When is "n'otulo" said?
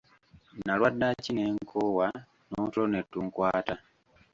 2.51-2.85